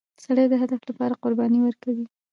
سړی 0.23 0.45
د 0.49 0.53
هدف 0.61 0.81
لپاره 0.89 1.19
قرباني 1.23 1.59
ورکوي 1.63 2.05